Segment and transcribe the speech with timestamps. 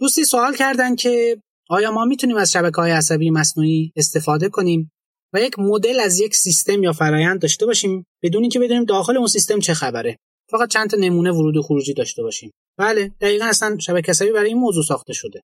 [0.00, 4.90] دوستی سوال کردن که آیا ما می‌تونیم از شبکه های عصبی مصنوعی استفاده کنیم
[5.32, 9.26] و یک مدل از یک سیستم یا فرایند داشته باشیم بدون اینکه بدونیم داخل اون
[9.26, 10.16] سیستم چه خبره.
[10.50, 12.50] فقط چند تا نمونه ورود و خروجی داشته باشیم.
[12.78, 15.40] بله دقیقا اصلا شبکه عصبی برای این موضوع ساخته شده.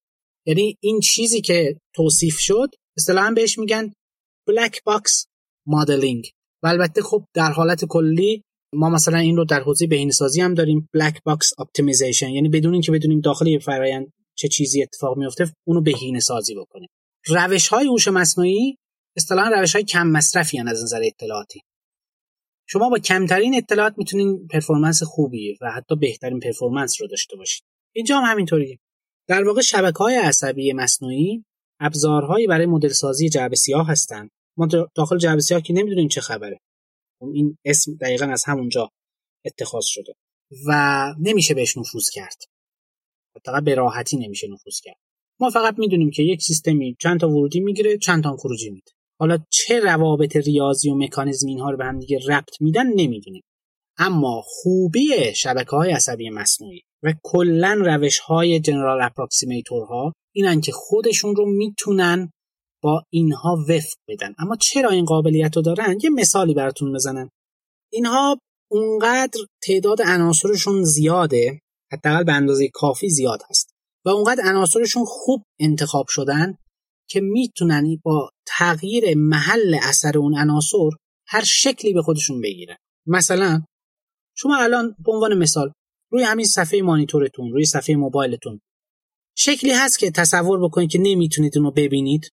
[0.47, 3.93] یعنی این چیزی که توصیف شد اصطلاحا بهش میگن
[4.49, 5.27] black box
[5.67, 6.31] modeling
[6.63, 8.43] و البته خب در حالت کلی
[8.75, 12.93] ما مثلا این رو در حوزه بهینه‌سازی هم داریم black box optimization یعنی بدون اینکه
[12.93, 16.89] بدونیم داخل یه فرآیند چه چیزی اتفاق میفته اونو بهینه سازی بکنیم
[17.27, 18.79] روش های هوش مصنوعی
[19.17, 21.61] اصطلاحا روش های کم مصرفی از نظر اطلاعاتی.
[22.69, 27.65] شما با کمترین اطلاعات می‌تونین پرفورمنس خوبی و حتی بهترین پرفورمنس رو داشته باشید
[27.95, 28.79] اینجا هم همینطوریه
[29.29, 31.45] در واقع شبکه های عصبی مصنوعی
[31.81, 34.31] ابزارهایی برای مدل سازی جعبه سیاه هستند.
[34.57, 36.61] ما داخل جعبه سیاه که نمی‌دونیم چه خبره.
[37.35, 38.91] این اسم دقیقا از همونجا
[39.45, 40.15] اتخاذ شده
[40.67, 42.43] و نمیشه بهش نفوذ کرد.
[43.37, 44.97] حداقل به راحتی نمیشه نفوذ کرد.
[45.41, 48.93] ما فقط می‌دونیم که یک سیستمی چند تا ورودی می‌گیره چند تا خروجی میده.
[49.21, 53.43] حالا چه روابط ریاضی و مکانیزم اینها رو به هم دیگه ربط میدن نمی‌دونیم.
[53.99, 61.37] اما خوبی شبکه های عصبی مصنوعی و کلا روش های جنرال اپراکسیمیتورها اینن که خودشون
[61.37, 62.31] رو می‌تونن
[62.83, 64.35] با اینها وفق بدن.
[64.39, 67.31] اما چرا این قابلیت رو دارن؟ یه مثالی براتون بزنم.
[67.93, 68.39] اینها
[68.71, 71.61] اونقدر تعداد عناصرشون زیاده
[71.93, 73.71] حداقل به اندازه کافی زیاد هست.
[74.05, 76.55] و اونقدر عناصرشون خوب انتخاب شدن
[77.09, 80.91] که می‌تونن با تغییر محل اثر اون عناصر
[81.27, 82.77] هر شکلی به خودشون بگیرن
[83.07, 83.63] مثلا
[84.37, 85.73] شما الان به عنوان مثال
[86.13, 88.61] روی همین صفحه مانیتورتون روی صفحه موبایلتون
[89.37, 92.31] شکلی هست که تصور بکنید که نمی‌تونید اونو ببینید.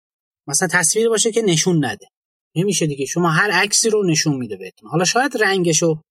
[0.47, 2.07] مثلا تصویر باشه که نشون نده.
[2.55, 3.05] نمیشه دیگه.
[3.05, 4.89] شما هر عکسی رو نشون میده بهتون.
[4.89, 6.01] حالا شاید رنگشو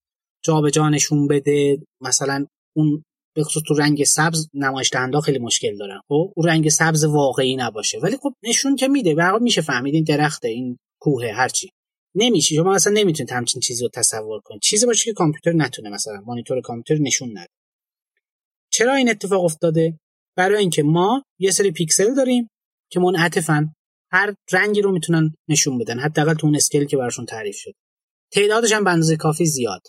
[0.45, 1.79] جابجا نشون بده.
[2.01, 3.03] مثلا اون
[3.35, 6.01] به خصوص تو رنگ سبز نمایش دهنده خیلی مشکل دارن.
[6.09, 7.99] خب اون رنگ سبز واقعی نباشه.
[7.99, 9.15] ولی خب نشون که میده.
[9.15, 11.71] به میشه فهمید این درخته این کوه هرچی
[12.15, 12.55] نمیشه.
[12.55, 14.63] شما اصلا نمی‌تونید همچین چیزی رو تصور کنید.
[14.63, 17.49] چیزی باشه که کامپیوتر نتونه مثلا مانیتور کامپیوتر نشون نده.
[18.73, 19.99] چرا این اتفاق افتاده؟
[20.37, 22.49] برای اینکه ما یه سری پیکسل داریم
[22.91, 23.75] که منعطفن.
[24.13, 25.99] هر رنگی رو می‌تونن نشون بدن.
[25.99, 27.73] حداقل تو اون scale که براشون تعریف شد.
[28.33, 29.83] تعدادش هم به اندازه کافی زیاد.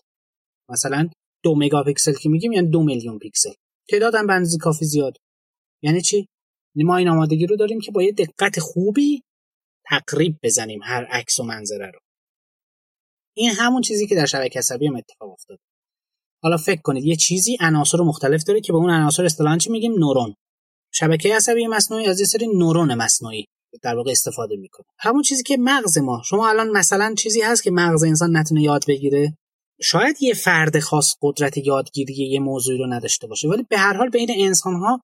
[0.70, 1.10] مثلا
[1.44, 3.54] دو مگاپیکسل که میگیم یعنی دو میلیون پیکسل.
[3.90, 5.18] تعداد هم به کافی زیاد.
[5.82, 6.28] یعنی چی؟
[6.76, 9.24] یعنی ما این آمادگی رو داریم که با یه دقت خوبی
[9.90, 12.00] تقریب بزنیم هر عکس و منظره رو.
[13.36, 15.62] این همون چیزی که در شبکه عصبی هم اتفاق افتاده
[16.44, 19.94] حالا فکر کنید یه چیزی عناصر مختلف داره که به اون عناصر اصطلاحاً چی میگیم؟
[20.00, 20.36] نورون.
[20.94, 23.46] شبکه عصبی مصنوعی از یه سری نورون مصنوعی
[23.82, 24.86] در واقع استفاده می‌کنه.
[25.00, 28.84] همون چیزی که مغز ما شما الان مثلا چیزی هست که مغز انسان نتونه یاد
[28.88, 29.38] بگیره؟
[29.84, 34.10] شاید یه فرد خاص قدرت یادگیری یه موضوعی رو نداشته باشه ولی به هر حال
[34.10, 35.02] بین انسان ها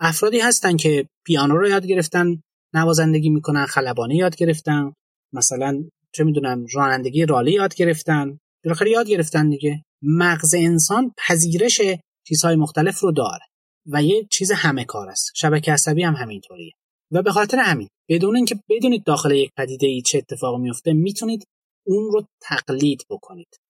[0.00, 2.42] افرادی هستن که پیانو رو یاد گرفتن
[2.74, 4.92] نوازندگی می‌کنن خلبانی یاد گرفتن
[5.32, 9.82] مثلا چه می‌دونم رانندگی رالی یاد گرفتن بالاخره یاد گرفتن دیگه.
[10.02, 11.80] مغز انسان پذیرش
[12.28, 13.44] چیزهای مختلف رو داره
[13.86, 15.30] و یه چیز همه کار است.
[15.34, 16.72] شبکه عصبی هم همینطوریه.
[17.10, 21.44] و به خاطر همین بدون اینکه بدونید داخل یک پدیده ای چه اتفاقی میفته می‌تونید
[21.86, 23.63] اون رو تقلید بکنید.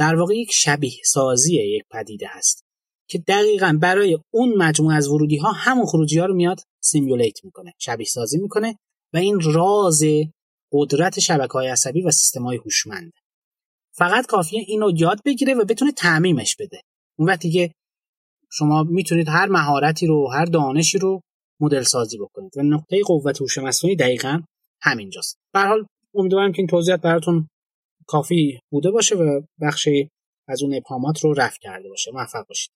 [0.00, 2.64] در واقع یک شبیه سازی یک پدیده هست
[3.08, 7.72] که دقیقا برای اون مجموعه از ورودی ها همون خروجی ها رو میاد سیمیولیت می‌کنه
[7.78, 8.78] شبیه سازی می‌کنه
[9.14, 10.02] و این راز
[10.72, 13.12] قدرت شبکه های عصبی و سیستم های هوشمند.
[13.92, 16.80] فقط کافیه اینو یاد بگیره و بتونه تعمیمش بده.
[17.18, 17.72] اون وقت دیگه
[18.52, 21.20] شما می‌تونید هر مهارتی رو هر دانشی رو
[21.60, 22.52] مدل سازی بکنید.
[22.56, 24.40] و نقطه قوت هوش مصنوعی دقیقا
[24.82, 25.38] همینجاست.
[25.52, 27.48] به حال امیدوارم که این توضیحات براتون
[28.10, 30.10] کافی بوده باشه و بخشی
[30.48, 32.10] از اون ابهامات رو رفع کرده باشه.
[32.12, 32.72] موفق باشید.